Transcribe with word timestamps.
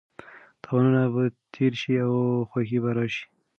تاوانونه 0.63 1.03
به 1.13 1.23
تېر 1.53 1.73
شي 1.81 1.93
او 2.07 2.15
خوښي 2.49 2.79
به 2.83 2.91
راشي. 2.97 3.25